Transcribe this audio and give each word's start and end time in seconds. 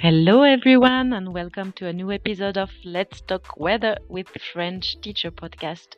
Hello, 0.00 0.44
everyone, 0.44 1.12
and 1.12 1.34
welcome 1.34 1.72
to 1.72 1.88
a 1.88 1.92
new 1.92 2.12
episode 2.12 2.56
of 2.56 2.70
Let's 2.84 3.20
Talk 3.20 3.58
Weather 3.58 3.98
with 4.08 4.28
French 4.52 4.96
Teacher 5.00 5.32
podcast. 5.32 5.96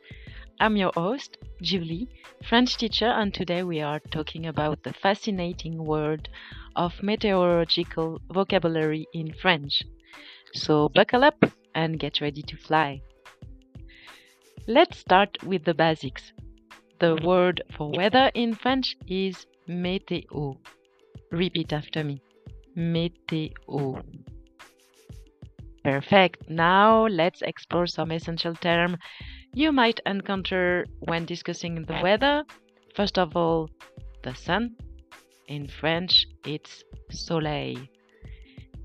I'm 0.59 0.75
your 0.75 0.91
host, 0.95 1.37
Julie, 1.61 2.07
French 2.49 2.77
teacher, 2.77 3.05
and 3.05 3.31
today 3.31 3.61
we 3.61 3.79
are 3.79 3.99
talking 4.09 4.47
about 4.47 4.81
the 4.81 4.91
fascinating 4.91 5.85
world 5.85 6.27
of 6.75 7.03
meteorological 7.03 8.19
vocabulary 8.33 9.05
in 9.13 9.33
French. 9.33 9.83
So, 10.55 10.89
buckle 10.89 11.23
up 11.23 11.37
and 11.75 11.99
get 11.99 12.21
ready 12.21 12.41
to 12.41 12.57
fly. 12.57 13.03
Let's 14.65 14.97
start 14.97 15.37
with 15.43 15.63
the 15.63 15.75
basics. 15.75 16.33
The 16.97 17.19
word 17.23 17.61
for 17.77 17.91
weather 17.91 18.31
in 18.33 18.55
French 18.55 18.97
is 19.05 19.45
météo. 19.69 20.57
Repeat 21.31 21.71
after 21.71 22.03
me 22.03 22.19
météo. 22.75 24.01
Perfect. 25.83 26.49
Now 26.49 27.07
let's 27.07 27.41
explore 27.41 27.87
some 27.87 28.11
essential 28.11 28.53
terms 28.55 28.97
you 29.53 29.71
might 29.71 29.99
encounter 30.05 30.85
when 30.99 31.25
discussing 31.25 31.83
the 31.83 31.99
weather. 32.01 32.43
First 32.95 33.17
of 33.17 33.35
all, 33.35 33.69
the 34.23 34.33
sun. 34.33 34.75
In 35.47 35.67
French, 35.67 36.25
it's 36.45 36.83
soleil. 37.09 37.77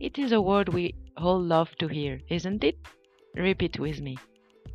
It 0.01 0.19
is 0.19 0.33
a 0.33 0.41
word 0.41 0.69
we 0.71 0.95
all 1.16 1.41
love 1.41 1.71
to 1.79 1.87
hear, 1.87 2.21
isn't 2.29 2.65
it? 2.65 2.77
Repeat 3.37 3.79
with 3.79 4.01
me. 4.01 4.16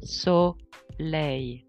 Soleil. 0.01 1.59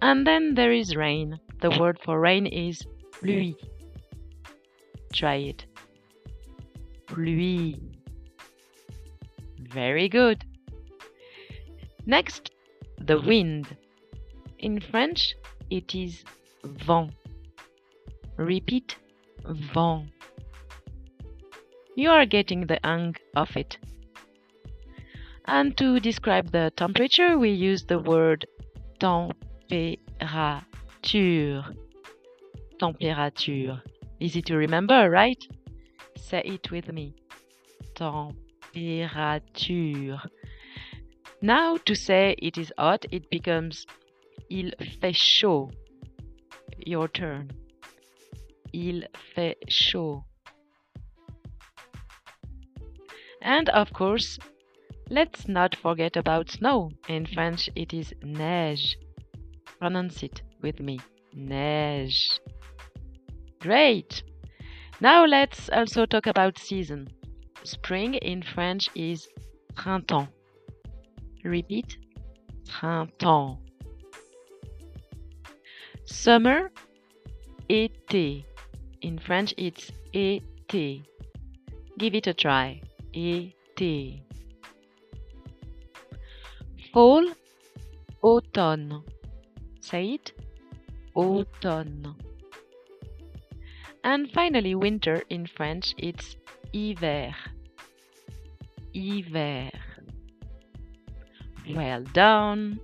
And 0.00 0.26
then 0.26 0.54
there 0.54 0.72
is 0.72 0.94
rain. 0.94 1.40
The 1.60 1.70
word 1.70 1.98
for 2.04 2.20
rain 2.20 2.46
is 2.46 2.86
pluie. 3.12 3.56
Try 5.14 5.36
it. 5.36 5.64
Pluie. 7.06 7.78
Very 9.60 10.08
good. 10.08 10.44
Next, 12.04 12.50
the 12.98 13.20
wind. 13.20 13.76
In 14.58 14.80
French, 14.80 15.36
it 15.70 15.94
is 15.94 16.24
vent. 16.64 17.12
Repeat, 18.36 18.96
vent. 19.44 20.10
You 21.94 22.10
are 22.10 22.26
getting 22.26 22.66
the 22.66 22.80
hang 22.82 23.14
of 23.36 23.56
it. 23.56 23.78
And 25.46 25.76
to 25.76 26.00
describe 26.00 26.50
the 26.50 26.72
temperature, 26.76 27.38
we 27.38 27.50
use 27.50 27.84
the 27.84 28.00
word 28.00 28.46
température. 28.98 29.98
Température. 32.80 33.80
Easy 34.20 34.42
to 34.42 34.56
remember, 34.56 35.10
right? 35.10 35.42
Say 36.16 36.42
it 36.44 36.70
with 36.70 36.92
me. 36.92 37.16
Température. 37.94 40.20
Now, 41.42 41.76
to 41.84 41.94
say 41.94 42.34
it 42.38 42.56
is 42.56 42.72
hot, 42.78 43.04
it 43.10 43.28
becomes 43.30 43.86
il 44.50 44.72
fait 45.00 45.14
chaud. 45.14 45.70
Your 46.78 47.08
turn. 47.08 47.50
Il 48.72 49.04
fait 49.34 49.56
chaud. 49.68 50.24
And 53.42 53.68
of 53.70 53.92
course, 53.92 54.38
let's 55.10 55.46
not 55.46 55.76
forget 55.76 56.16
about 56.16 56.50
snow. 56.50 56.90
In 57.08 57.26
French, 57.26 57.68
it 57.76 57.92
is 57.92 58.14
neige. 58.22 58.96
Pronounce 59.78 60.22
it 60.22 60.40
with 60.62 60.80
me. 60.80 60.98
Neige. 61.34 62.40
Great! 63.64 64.22
Now 65.00 65.24
let's 65.24 65.70
also 65.70 66.04
talk 66.04 66.26
about 66.26 66.58
season. 66.58 67.08
Spring 67.62 68.12
in 68.12 68.42
French 68.42 68.90
is 68.94 69.26
printemps. 69.74 70.28
Repeat 71.42 71.96
printemps. 72.68 73.56
Summer, 76.04 76.70
été. 77.70 78.44
In 79.00 79.18
French 79.18 79.54
it's 79.56 79.90
été. 80.12 81.02
Give 81.96 82.14
it 82.14 82.26
a 82.26 82.34
try. 82.34 82.82
Été. 83.14 84.20
Fall, 86.92 87.32
automne. 88.22 89.02
Say 89.80 90.16
it. 90.16 90.32
Automne. 91.16 92.14
And 94.04 94.30
finally, 94.32 94.74
winter 94.74 95.22
in 95.30 95.46
French, 95.46 95.94
it's 95.96 96.36
hiver. 96.74 97.34
Hiver. 98.94 99.70
Well 101.74 102.02
done. 102.12 102.80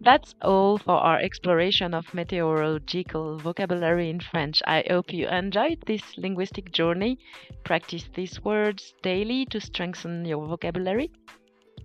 That's 0.00 0.34
all 0.40 0.78
for 0.78 0.96
our 0.96 1.20
exploration 1.20 1.92
of 1.92 2.12
meteorological 2.14 3.36
vocabulary 3.36 4.08
in 4.08 4.18
French. 4.18 4.62
I 4.66 4.82
hope 4.88 5.12
you 5.12 5.28
enjoyed 5.28 5.84
this 5.86 6.02
linguistic 6.16 6.72
journey. 6.72 7.18
Practice 7.64 8.08
these 8.14 8.42
words 8.42 8.94
daily 9.02 9.44
to 9.46 9.60
strengthen 9.60 10.24
your 10.24 10.46
vocabulary. 10.46 11.10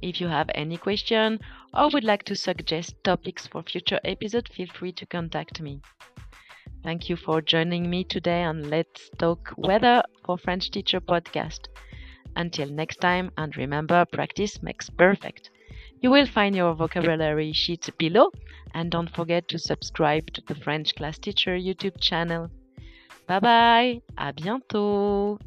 If 0.02 0.22
you 0.22 0.30
have 0.30 0.50
any 0.56 0.78
question 0.78 1.40
or 1.74 1.90
would 1.90 2.06
like 2.06 2.24
to 2.24 2.36
suggest 2.36 2.96
topics 3.04 3.46
for 3.46 3.64
future 3.64 4.00
episodes, 4.06 4.50
feel 4.50 4.68
free 4.68 4.94
to 4.94 5.06
contact 5.06 5.60
me. 5.60 5.82
Thank 6.88 7.10
you 7.10 7.18
for 7.18 7.42
joining 7.42 7.90
me 7.90 8.06
today 8.06 8.44
on 8.44 8.70
Let's 8.70 9.10
Talk 9.18 9.54
Weather 9.58 10.04
for 10.24 10.38
French 10.38 10.72
Teacher 10.72 11.02
podcast. 11.02 11.68
Until 12.38 12.70
next 12.70 13.02
time, 13.02 13.30
and 13.36 13.58
remember, 13.58 14.06
practice 14.06 14.64
makes 14.64 14.90
perfect. 14.90 15.50
You 16.00 16.12
will 16.12 16.28
find 16.28 16.56
your 16.56 16.74
vocabulary 16.76 17.52
sheet 17.52 17.90
below, 17.98 18.32
and 18.74 18.90
don't 18.90 19.14
forget 19.14 19.50
to 19.50 19.60
subscribe 19.60 20.32
to 20.32 20.42
the 20.48 20.56
French 20.56 20.96
Class 20.96 21.18
Teacher 21.18 21.58
YouTube 21.58 22.00
channel. 22.00 22.50
Bye 23.28 23.42
bye, 23.42 24.02
à 24.18 24.32
bientôt! 24.34 25.40